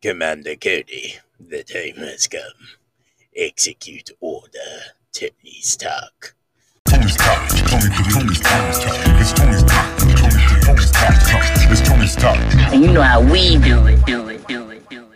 [0.00, 2.40] Commander Cody, the time has come.
[3.34, 4.94] Execute order.
[5.12, 6.36] Tony's talk.
[6.84, 7.48] Tony's talk.
[7.48, 8.54] Tony, Tony's talk.
[9.18, 9.98] It's Tony's talk.
[9.98, 11.14] Tony, Tony's talk.
[11.72, 12.38] It's Tony's talk.
[12.72, 15.07] And you know how we do it, do it, do it, do it.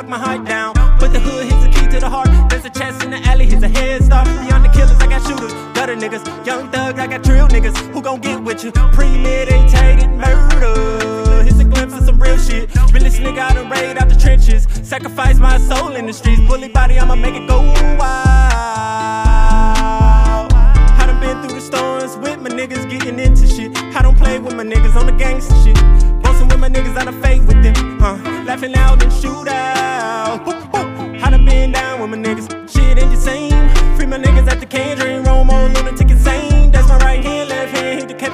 [0.00, 0.74] Lock my heart down.
[0.98, 2.28] Put the hood, here's the key to the heart.
[2.48, 4.26] There's a chest in the alley, here's a head start.
[4.26, 7.76] Beyond the killers, I got shooters, gutter niggas, young thugs, I got drill niggas.
[7.92, 8.72] Who gon' get with you?
[8.72, 11.42] Premeditated murder.
[11.44, 12.74] Here's a glimpse of some real shit.
[12.92, 14.66] Realest nigga out and raid out the trenches.
[14.82, 16.40] Sacrifice my soul in the streets.
[16.48, 17.60] Bully body, I'ma make it go
[17.98, 18.29] wild.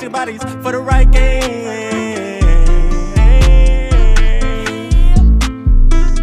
[0.06, 2.40] The bodies for the right game.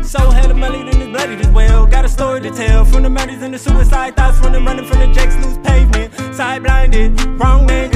[0.06, 1.86] So hella money, then it's bloody as well.
[1.86, 2.86] Got a story to tell.
[2.86, 6.14] From the murders and the suicide thoughts, from them running from the jakes, loose pavement.
[6.34, 7.93] Side blinded, wrong nigga.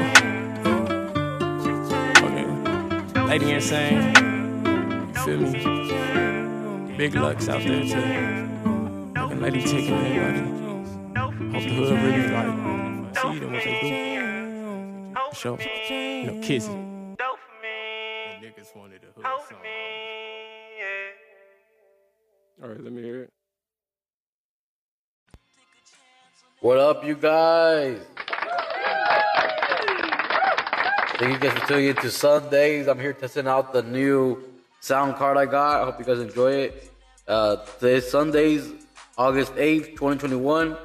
[0.00, 1.74] Trey
[2.14, 2.44] Romo.
[3.14, 4.14] Fucking Lady Insane.
[5.14, 6.96] You feel me?
[6.96, 9.12] Big Lux out there too.
[9.14, 10.42] Fucking Lady Tick and everybody.
[11.52, 12.70] Hope the hood really like
[13.20, 15.20] see them what they do.
[15.30, 15.58] For sure.
[15.60, 16.70] You know, Kizzy.
[18.40, 19.58] Niggas wanted a hood song.
[22.62, 23.30] All right, let me hear it.
[26.60, 28.00] What up, you guys?
[31.20, 32.88] Thank you guys for tuning in to Sundaze.
[32.88, 34.42] I'm here testing out the new
[34.80, 35.82] sound card I got.
[35.82, 36.90] I hope you guys enjoy it.
[37.28, 38.72] Uh, today's Sundays,
[39.18, 40.78] August 8th, 2021.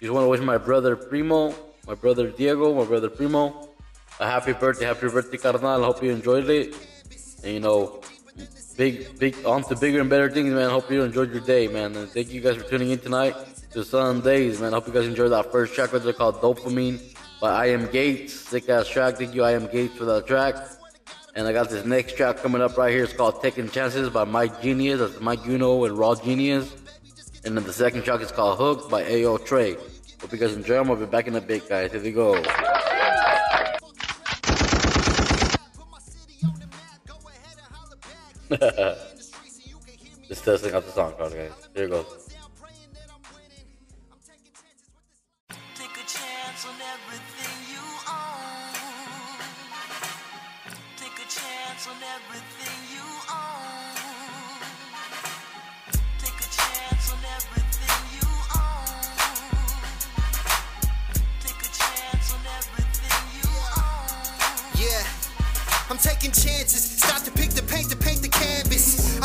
[0.00, 1.52] Just want to wish my brother Primo,
[1.88, 3.70] my brother Diego, my brother Primo,
[4.20, 5.82] a happy birthday, happy birthday, carnal.
[5.82, 6.76] Hope you enjoyed it.
[7.42, 8.02] And you know,
[8.76, 10.70] big, big, on to bigger and better things, man.
[10.70, 11.96] Hope you enjoyed your day, man.
[11.96, 13.34] And thank you guys for tuning in tonight
[13.72, 14.74] to Sundaze, man.
[14.74, 17.11] Hope you guys enjoyed that first track right there called Dopamine
[17.42, 18.32] by I Am Gates.
[18.32, 19.16] Sick ass track.
[19.16, 20.54] Thank you, I Am Gates, for that track.
[21.34, 23.02] And I got this next track coming up right here.
[23.02, 25.00] It's called Taking Chances by Mike Genius.
[25.00, 26.72] That's Mike Uno and Raw Genius.
[27.44, 29.74] And then the second track is called Hook by AO Trey.
[30.20, 30.88] Hope you guys enjoy them.
[30.88, 31.90] I'll be back in a bit, guys.
[31.90, 32.40] Here we go.
[40.28, 41.50] Just testing out the song card, guys.
[41.74, 42.21] Here goes.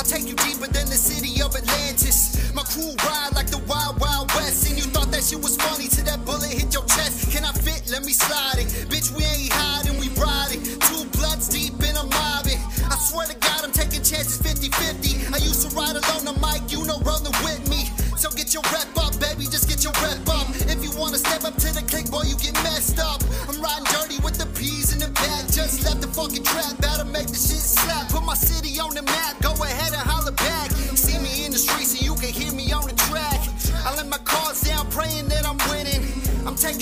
[0.08, 2.40] Take you deeper than the city of Atlantis.
[2.56, 4.64] My crew ride like the wild, wild west.
[4.72, 7.32] And you thought that shit was funny till that bullet hit your chest.
[7.36, 7.84] Can I fit?
[7.92, 8.72] Let me slide it.
[8.88, 10.64] Bitch, we ain't hiding, we riding.
[10.88, 12.62] Two bloods deep and I'm mobbing.
[12.88, 15.28] I swear to God, I'm taking chances 50 50.
[15.36, 17.92] I used to ride alone the mic, you know, rolling with me.
[18.16, 20.48] So get your rep up, baby, just get your rep up.
[20.72, 23.22] If you wanna step up to the click, boy, you get messed up.
[23.46, 25.46] I'm riding dirty with the peas in the back.
[25.54, 28.10] Just left the fucking trap, better make the shit slap.
[28.10, 29.17] Put my city on the map,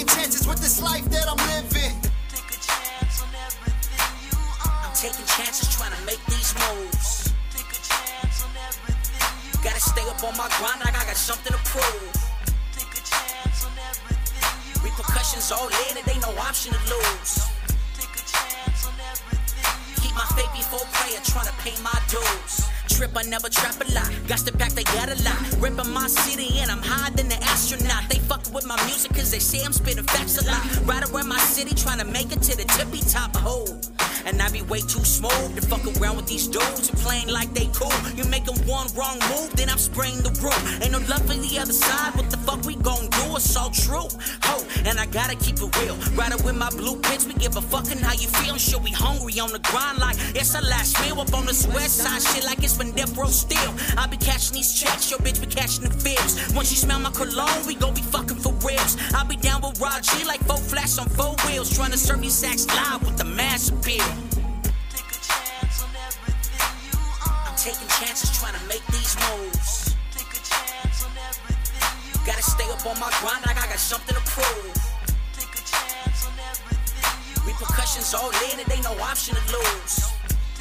[0.06, 1.96] taking chances with this life that I'm living.
[2.30, 4.94] Take a chance on everything you own.
[4.94, 7.34] taking chances trying to make these moves.
[7.50, 11.18] Take a chance on everything you Gotta stay up on my grind, like I got
[11.18, 12.14] something to prove.
[12.78, 17.50] Take a chance on everything you Repercussions all in, it ain't no option to lose.
[17.98, 21.98] Take a chance on everything you Keep my faith before prayer, trying to pay my
[22.10, 22.75] dues.
[22.96, 24.10] Trip, I never trap a lot.
[24.26, 25.36] Got to pack, they got a lot.
[25.60, 28.08] Ripping my city and I'm higher than the astronaut.
[28.10, 30.64] They fuck with my music cause they say I'm spitting facts a lot.
[30.86, 33.68] Right around my city, trying to make it to the tippy top hole.
[34.26, 37.54] And I be way too smooth to fuck around with these dudes who playing like
[37.54, 37.94] they cool.
[38.18, 40.82] You make 'em one wrong move, then I'm spraying the room.
[40.82, 42.16] Ain't no love for the other side.
[42.16, 43.36] What the fuck we gon' do?
[43.36, 44.10] It's all true.
[44.46, 44.56] Ho,
[44.86, 45.96] and I gotta keep it real.
[46.18, 48.58] Riding with my blueprints, we give a fucking how you feel.
[48.58, 51.98] Sure, we hungry on the grind like it's our last meal up on this west
[51.98, 52.22] side.
[52.22, 53.74] Shit like it's been row still.
[53.98, 56.54] I be catching these checks, your bitch be catching the fibs.
[56.54, 58.98] Once you smell my cologne, we gon' be fucking for reals.
[59.14, 61.70] I be down with G like four flash on four wheels.
[61.76, 64.15] Trying to serve these sacks live with the mass appeal.
[67.66, 69.98] Taking chances trying to make these moves.
[70.14, 73.82] Take a chance on everything you Gotta stay up on my grind like I got
[73.82, 74.78] something to prove.
[75.34, 79.98] Take a chance on everything you Repercussions all in, it ain't no option to lose.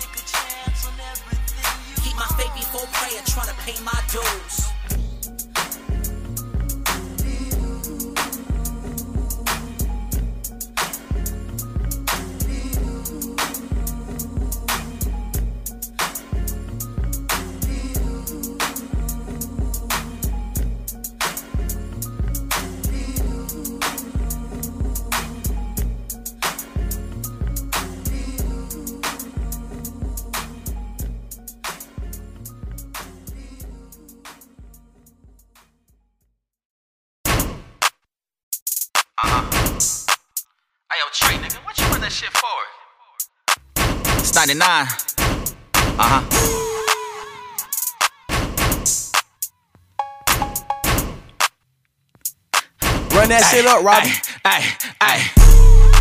[0.00, 4.00] Take a chance on everything you Keep my faith before prayer, trying to pay my
[4.08, 4.72] dues.
[42.14, 42.46] Shit for?
[44.20, 44.62] It's 99.
[44.62, 44.86] Uh
[45.98, 46.22] huh.
[53.10, 54.14] Run that shit up, Robbie.
[54.46, 54.62] Hey,
[55.02, 55.26] hey,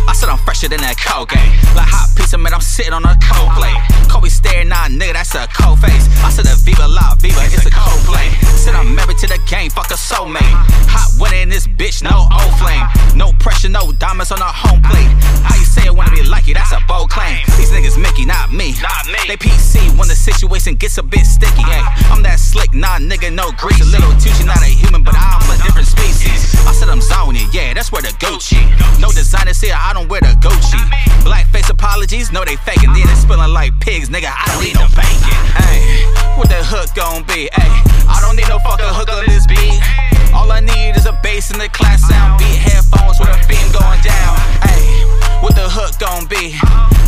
[0.06, 1.34] I said I'm fresher than that Colgate.
[1.74, 3.74] Like hot pizza, man, I'm sitting on a cold plate.
[4.06, 6.06] Kobe staring, nah, nigga, that's a cold face.
[6.22, 8.30] I said a Viva La Vida, it's a cold play.
[8.54, 10.54] Said I'm married to the game, fuck a soulmate.
[10.94, 12.86] Hot winner in this bitch, no old flame.
[13.14, 15.06] No pressure, no diamonds on the home plate.
[15.46, 17.38] How you say it wanna be like you, that's a bold claim.
[17.56, 18.74] These niggas Mickey, not me.
[18.82, 19.22] Not me.
[19.30, 21.62] They PC when the situation gets a bit sticky.
[21.62, 22.14] Hey, uh-huh.
[22.14, 23.80] I'm that slick, nah, nigga, no grease.
[23.80, 26.58] A little Tucci, not a human, but I'm a different species.
[26.66, 28.58] I said I'm zoning, yeah, that's where the Gucci.
[28.98, 30.80] No designers here, I don't wear the Gucci.
[31.22, 32.92] Blackface apologies, no they faking.
[32.92, 34.26] Then it's spilling like pigs, nigga.
[34.26, 35.42] I don't need no banking.
[35.54, 36.02] Hey,
[36.34, 37.46] what the hook gon' be?
[37.54, 37.70] Hey,
[38.10, 40.13] I don't need no fucking hook on this beat.
[40.34, 42.58] All I need is a bass and the class sound beat.
[42.58, 44.36] Headphones with a beam going down.
[44.66, 45.04] Hey,
[45.40, 46.58] what the hook gon' be?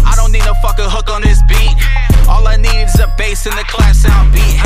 [0.06, 1.76] I don't need no fucking hook on this beat.
[2.28, 4.65] All I need is a bass and the class sound beat.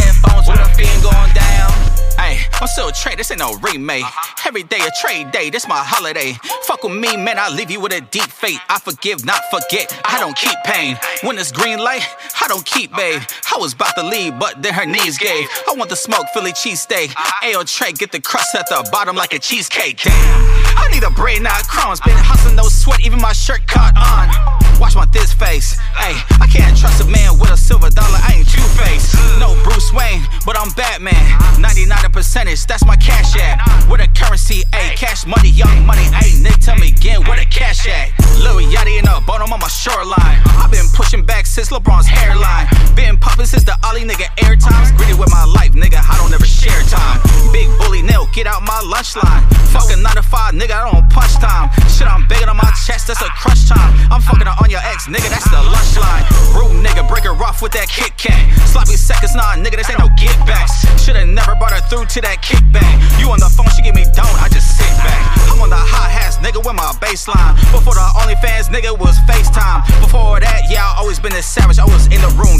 [3.31, 4.05] This ain't no remake.
[4.05, 4.49] Uh-huh.
[4.49, 6.35] Every day a trade day, this my holiday.
[6.65, 8.59] Fuck with me, man, I leave you with a deep fate.
[8.69, 9.95] I forgive, not forget.
[10.05, 10.97] I don't keep pain.
[11.23, 12.07] When it's green light,
[12.41, 13.23] I don't keep, babe.
[13.55, 15.49] I was about to leave, but then her knees gave.
[15.69, 17.11] I want the smoke Philly cheesesteak.
[17.11, 17.47] Uh-huh.
[17.47, 20.03] Ayo, Trey, get the crust at the bottom like a cheesecake.
[20.03, 22.01] Damn, I need a braid, not crumbs.
[22.01, 24.60] Been hustling, no sweat, even my shirt caught on.
[24.81, 25.77] Watch my this face.
[25.93, 28.17] Hey, I can't trust a man with a silver dollar.
[28.25, 29.13] I ain't Two Face.
[29.39, 31.21] No Bruce Wayne, but I'm Batman.
[31.61, 33.61] 99 percentage, that's my cash at.
[33.89, 36.41] Where a currency, ayy, cash money, young money, ayy.
[36.43, 38.09] Nick, tell me again where the cash at.
[38.41, 40.41] Lil Yachty in the bottom on my shoreline.
[40.57, 42.67] I've been pushing back since LeBron's hairline.
[42.97, 44.93] Been popping since the Ollie nigga air times.
[44.93, 47.21] Greedy with my life, nigga, I don't ever share time.
[47.53, 49.43] Big bully nail, get out my lunch line.
[49.71, 51.71] Fucking 9 to 5, nigga, I don't punch time.
[51.89, 53.95] Shit, I'm begging on my chest, that's a crunch time.
[54.11, 56.25] I'm fucking on your ex, nigga, that's the lunch line.
[56.55, 58.39] Rude nigga, break her off with that Kit Kat.
[58.67, 60.87] Sloppy seconds, nah, nigga, this ain't no get backs.
[61.03, 62.95] Shoulda never brought her through to that kickback.
[63.19, 65.23] You on the phone, she give me don't, I just sit back.
[65.51, 67.57] I'm on the hot hats, nigga, with my baseline.
[67.73, 69.83] Before the OnlyFans, nigga, was FaceTime.
[70.01, 71.79] Before that, yeah, I always been a savage.
[71.79, 72.60] I was in the room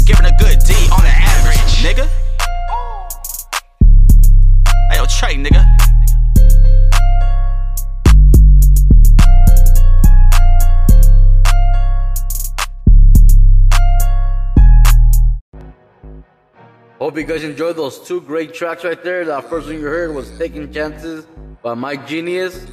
[17.11, 19.25] Hope you guys enjoyed those two great tracks right there.
[19.25, 21.25] That first one you heard was Taking Chances
[21.61, 22.63] by Mike Genius.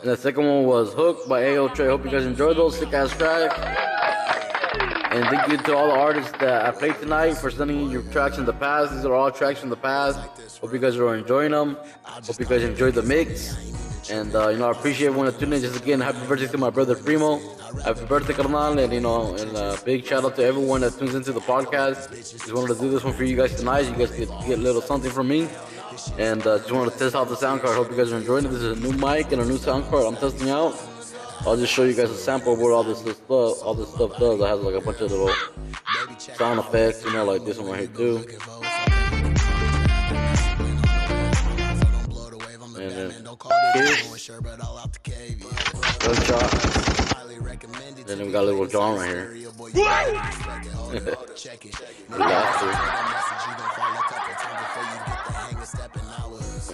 [0.00, 1.88] And the second one was Hook by AO Trey.
[1.88, 3.58] Hope you guys enjoyed those sick ass tracks.
[5.12, 8.02] And thank you to all the artists that I played tonight for sending in your
[8.12, 8.94] tracks in the past.
[8.94, 10.20] These are all tracks from the past.
[10.60, 11.76] Hope you guys are enjoying them.
[12.04, 13.56] Hope you guys enjoyed the mix.
[14.10, 15.60] And uh, you know, I appreciate everyone tuned in.
[15.60, 17.38] Just again, happy birthday to my brother Primo.
[17.84, 21.14] Happy birthday, carnal, and you know, and uh, big shout out to everyone that tunes
[21.14, 22.10] into the podcast.
[22.14, 23.80] Just wanted to do this one for you guys tonight.
[23.80, 25.48] You guys get get a little something from me.
[26.16, 27.76] And uh, just wanted to test out the sound card.
[27.76, 28.48] Hope you guys are enjoying it.
[28.48, 30.74] This is a new mic and a new sound card I'm testing out.
[31.40, 33.88] I'll just show you guys a sample of what all this, this stuff, all this
[33.92, 34.40] stuff does.
[34.40, 35.30] It has like a bunch of little
[36.18, 38.67] sound effects, you know, like this one right here too.
[43.86, 44.22] Kiss,
[45.98, 46.50] gunshot.
[48.06, 49.34] Then we got a little John right here.
[52.08, 52.66] The laughter.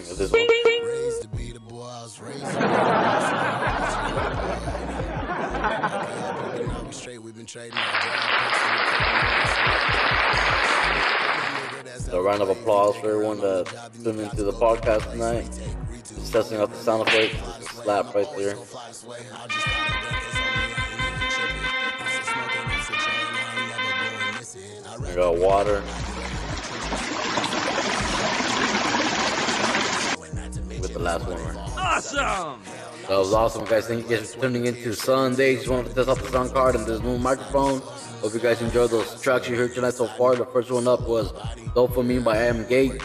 [0.09, 0.47] Look this one.
[11.99, 13.67] So a round of applause for everyone that
[14.03, 15.49] tuned into the podcast tonight.
[16.07, 17.35] Just testing out the sound effects.
[17.35, 18.57] Just a slap right there.
[25.01, 25.83] I got water.
[30.81, 31.57] With the last one.
[31.79, 32.61] Awesome!
[33.09, 33.87] That was awesome, guys.
[33.87, 35.57] Thank you guys for tuning into Sunday.
[35.57, 37.81] Just wanted to test out the sound card and this new microphone.
[37.81, 40.37] Hope you guys enjoyed those tracks you heard tonight so far.
[40.37, 41.33] The first one up was
[41.75, 43.03] Dopamine by Am Gate.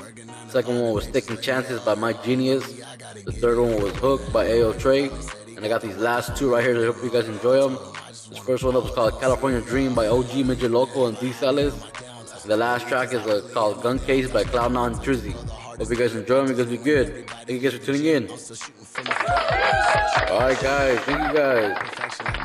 [0.50, 2.82] Second one was Sticking Chances by My Genius.
[3.14, 5.10] The third one was Hook by AO Trey.
[5.56, 6.80] And I got these last two right here.
[6.80, 7.78] I hope you guys enjoy them.
[8.08, 11.74] This first one up was called California Dream by OG Midget Loco and D Salis.
[12.46, 15.34] The last track is uh, called Gun Case by Cloud9 Trizzy.
[15.34, 17.28] Hope you guys enjoy them because we good.
[17.30, 18.30] Thank you guys for tuning in.
[20.30, 22.39] Alright guys, thank you guys.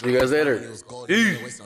[0.00, 0.58] See you guys later.
[1.06, 1.60] Peace.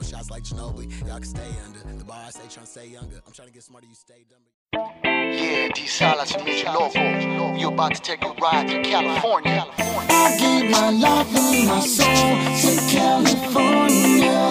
[4.73, 7.55] Yeah, D Salas and Mitch Loco.
[7.55, 9.65] You about to take a ride to California.
[9.77, 14.49] I gave my life and my soul to California.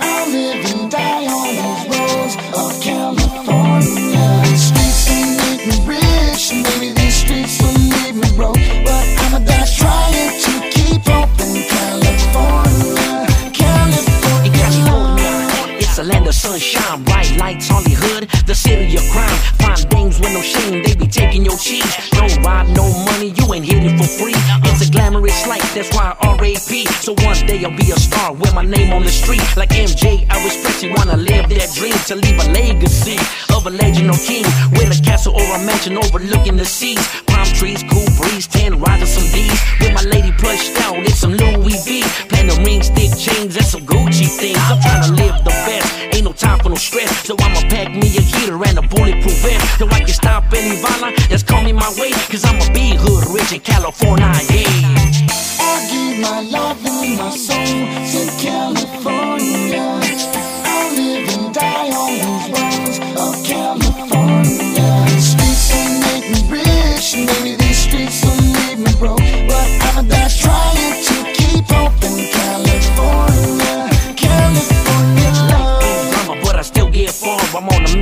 [0.00, 4.42] I live and die on these roads of California.
[4.44, 8.56] The streets will make me rich, maybe these streets will leave me broke.
[16.26, 19.38] A sunshine, bright lights, Hollywood, the city of crime.
[19.62, 21.86] Find dames with no shame, they be taking your cheese.
[22.14, 24.34] No ride, no money, you ain't hit it for free.
[24.66, 26.90] It's a glamorous life, that's why I RAP.
[26.98, 29.40] So one day I'll be a star with my name on the street.
[29.56, 33.22] Like MJ, I respect you, wanna live that dream to leave a legacy
[33.54, 34.42] of a legend or king.
[34.74, 37.06] With a castle or a mansion overlooking the seas.
[37.30, 39.60] Palm trees, cool breeze, ten rides and some D's.
[39.78, 42.02] With my lady plushed out, it's some Louis V.
[42.28, 44.58] Platinum ring, stick chains, and some Gucci things.
[44.66, 45.15] I'm trying to
[46.76, 47.26] no stress.
[47.26, 49.78] So I'ma pack me a heater and a bulletproof vest.
[49.78, 52.12] So I can stop any violence that's coming my way.
[52.30, 54.94] Cause I'ma be hood rich in California, yeah.
[55.60, 57.55] I give my life and my soul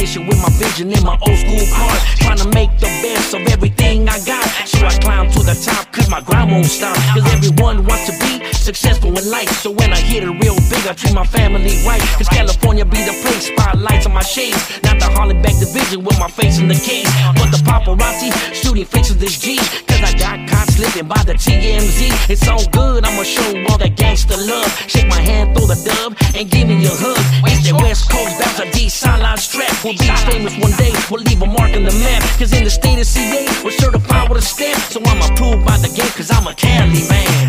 [0.05, 1.97] With my vision in my old school car.
[2.21, 4.45] Trying to make the best of everything I got.
[4.69, 6.95] So I climb to the top, cause my grind won't stop.
[7.17, 9.49] Cause everyone wants to be successful in life.
[9.65, 12.03] So when I hit it real big, I treat my family right.
[12.21, 14.61] Cause California be the place, spotlights on my shades.
[14.85, 17.09] Not the Hollyback division with my face in the case.
[17.41, 19.57] But the paparazzi shooting of this G.
[19.89, 22.29] Cause I got caught slipping by the TMZ.
[22.29, 24.69] It's so good, I'ma show all that gangster love.
[24.87, 27.25] Shake my hand through the dub and give me a hug.
[27.49, 29.73] It's the West Coast a D sideline strap.
[29.85, 32.23] We'll be famous one day, we'll leave a mark on the map.
[32.39, 34.81] Cause in the state of CA, we're certified with a stamp.
[34.93, 37.44] So I'm approved by the game, cause I'm a Cali man.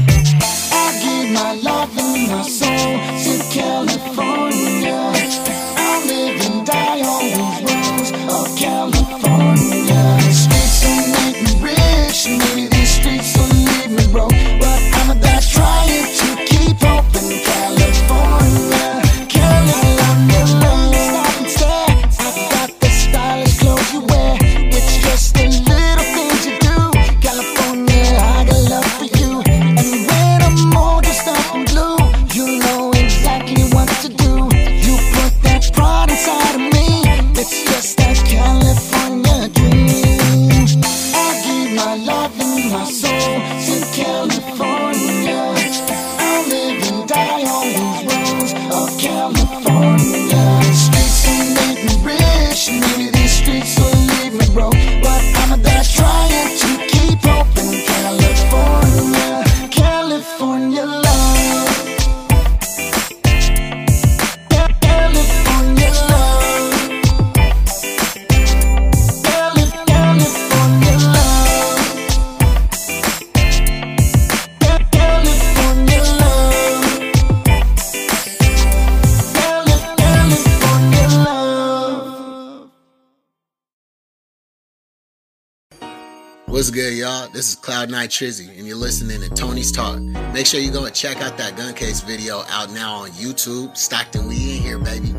[86.75, 87.27] Good, y'all?
[87.29, 89.98] This is Cloud9 Trizzy, and you're listening to Tony's Talk.
[90.34, 93.77] Make sure you go and check out that gun case video out now on YouTube.
[93.77, 95.13] Stockton, we in here, baby.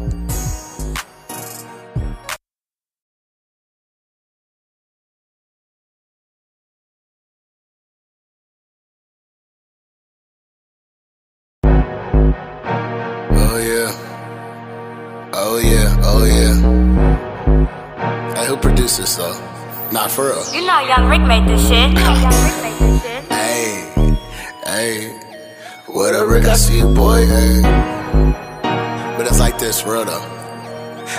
[13.33, 13.91] Oh yeah.
[15.33, 15.97] Oh yeah.
[16.03, 16.55] Oh yeah.
[18.35, 19.56] Hey, who produced this though?
[19.93, 20.45] Not for real.
[20.55, 21.91] You know Young Rick made this shit.
[21.93, 23.25] You know Young Rick made this shit.
[23.31, 24.19] Hey,
[24.65, 25.09] hey,
[25.87, 26.45] what up, Rick?
[26.45, 27.25] I see you, boy.
[27.27, 27.63] Hey.
[29.17, 30.36] But it's like this, real though.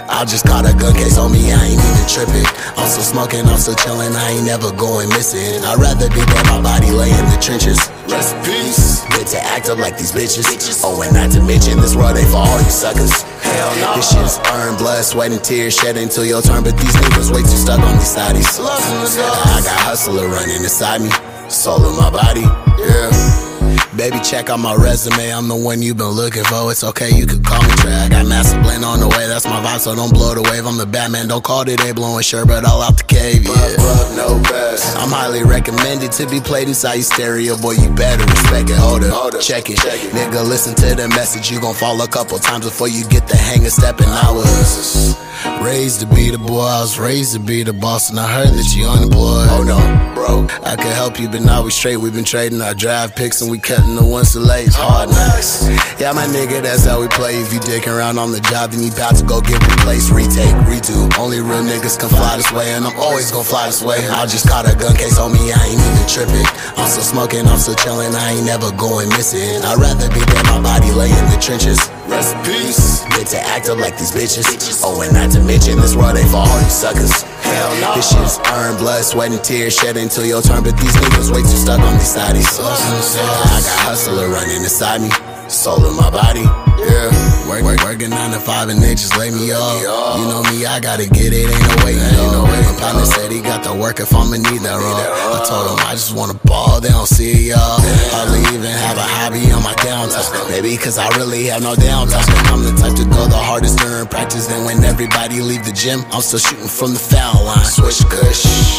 [0.09, 2.47] I just caught a gun case on me, I ain't even tripping.
[2.75, 5.63] I'm still smoking, I'm still chilling, I ain't never going missing.
[5.63, 7.79] I'd rather be dead, my body lay in the trenches.
[8.11, 9.05] Rest in peace.
[9.15, 10.43] Good to act up like these bitches.
[10.83, 13.23] Oh, and not to mention, this world ain't for all you suckers.
[13.39, 13.95] Hell no.
[13.95, 17.41] This shit's earned blood, sweat, and tears shed until your turn, but these niggas way
[17.41, 18.59] too stuck on these sides.
[18.59, 21.11] I got hustler running inside me,
[21.49, 22.43] soul in my body.
[22.81, 23.46] Yeah.
[23.95, 25.33] Baby, check out my resume.
[25.33, 26.71] I'm the one you've been looking for.
[26.71, 27.93] It's okay, you can call me Trey.
[27.93, 29.27] I got master blend on the way.
[29.27, 30.65] That's my vibe, so don't blow the wave.
[30.65, 31.27] I'm the Batman.
[31.27, 33.43] Don't call today blowing shirt, but all out the cave.
[33.43, 34.15] Yeah.
[34.15, 34.95] no best.
[34.97, 37.57] I'm highly recommended to be played inside your stereo.
[37.57, 38.77] Boy, you better respect it.
[38.77, 39.79] Hold up, check it.
[40.13, 41.51] Nigga, listen to the message.
[41.51, 44.07] You gon' fall a couple times before you get the hang of stepping.
[44.07, 45.17] I was
[45.63, 46.61] raised to be the boy.
[46.61, 49.47] I was raised to be the boss, and I heard that you unemployed.
[49.49, 49.79] Oh no,
[50.15, 50.47] bro.
[50.63, 51.97] I could help you, but now we straight.
[51.97, 54.75] We've been trading our draft picks, and we cutting the ones to lays.
[54.77, 55.67] Oh, hard knocks.
[55.99, 57.35] Yeah, my nigga, that's how we play.
[57.35, 60.55] If you dicking around on the job, then you bout to go get replaced, retake,
[60.67, 61.11] redo.
[61.17, 64.07] Only real niggas can fly this way, and I'm always gonna fly this way.
[64.07, 66.47] I just caught a gun case on me, I ain't even tripping.
[66.77, 69.63] I'm still smoking, I'm still chilling, I ain't never going missing.
[69.63, 71.79] I'd rather be dead, my body lay in the trenches.
[72.07, 73.03] Rest in peace.
[73.15, 74.81] Good to act up like these bitches.
[74.83, 77.23] Oh, and not to mention, this world ain't for all you suckers.
[77.43, 77.95] Hell no.
[77.95, 81.41] This shit's earned blood, sweat, and tears shed until your turn, but these niggas way
[81.41, 82.59] too stuck on these sides.
[82.59, 85.09] I got hustler running inside me,
[85.49, 86.45] soul in my body.
[86.77, 87.09] Yeah,
[87.49, 89.81] work, work, working nine to five and they just lay me off.
[90.19, 92.61] You know me, I gotta get it, ain't no way, ain't no way.
[92.61, 95.37] My partner said he got the work if I'ma need that raw.
[95.37, 97.79] I told him I just wanna ball, they don't see it, y'all.
[98.13, 100.49] Hardly even have a hobby on my downtime.
[100.51, 102.27] Maybe cause I really have no downtime.
[102.53, 104.47] I'm the type to go the hardest during practice.
[104.47, 107.65] Then when everybody leave the gym, I'm still shooting from the foul line.
[107.65, 108.76] Swish kush.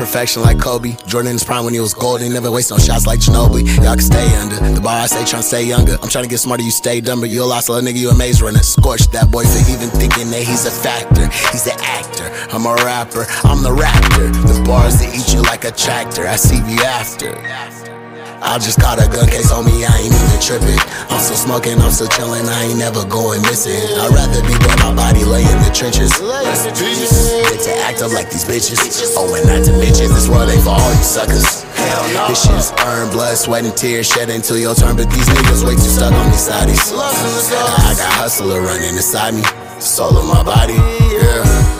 [0.00, 0.96] Perfection like Kobe.
[1.06, 2.32] Jordan Jordan's prime when he was golden.
[2.32, 3.68] Never waste no shots like Ginobili.
[3.84, 4.56] Y'all can stay under.
[4.56, 5.98] The bar I say tryna stay younger.
[6.02, 7.26] I'm trying to get smarter, you stay dumber.
[7.26, 8.60] You a lost little nigga, you a maze runner.
[8.60, 11.28] Scorched that boy for even thinking that he's a factor.
[11.52, 12.32] He's an actor.
[12.50, 13.26] I'm a rapper.
[13.44, 14.32] I'm the raptor.
[14.32, 16.26] The bars that eat you like a tractor.
[16.26, 17.36] I see you after.
[18.42, 20.80] I just caught a gun case on me, I ain't even tripping.
[21.12, 23.76] I'm still smoking, I'm still chilling, I ain't never going missing.
[23.76, 26.10] I'd rather be dead, my body lay in the trenches.
[26.18, 27.30] Rest in peace.
[27.46, 28.80] Good to act up like these bitches.
[29.16, 31.62] Oh, and not to mention, this world ain't for all you suckers.
[31.76, 32.28] Hell no.
[32.28, 35.76] This shit's earned blood, sweat, and tears shed until your turn, but these niggas way
[35.76, 36.92] too stuck on these sides.
[36.96, 39.44] I got hustler running inside me,
[39.80, 40.74] soul of my body.
[40.74, 41.79] Yeah.